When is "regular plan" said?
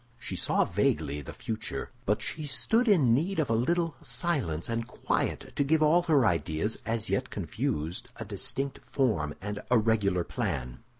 9.77-10.79